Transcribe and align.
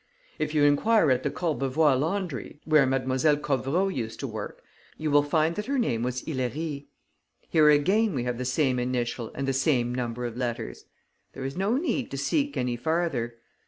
If 0.39 0.55
you 0.55 0.63
enquire 0.63 1.11
at 1.11 1.21
the 1.21 1.29
Courbevoie 1.29 1.93
laundry, 1.95 2.59
where 2.65 2.87
Mlle. 2.87 3.37
Covereau 3.37 3.87
used 3.87 4.19
to 4.21 4.27
work, 4.27 4.63
you 4.97 5.11
will 5.11 5.21
find 5.21 5.55
that 5.55 5.67
her 5.67 5.77
name 5.77 6.01
was 6.01 6.21
Hilairie. 6.23 6.87
Here 7.49 7.69
again 7.69 8.15
we 8.15 8.23
have 8.23 8.39
the 8.39 8.43
same 8.43 8.79
initial 8.79 9.31
and 9.35 9.47
the 9.47 9.53
same 9.53 9.93
number 9.93 10.25
of 10.25 10.35
letters. 10.37 10.85
There 11.33 11.45
is 11.45 11.55
no 11.55 11.77
need 11.77 12.09
to 12.09 12.17
seek 12.17 12.57
any 12.57 12.77
farther. 12.77 13.35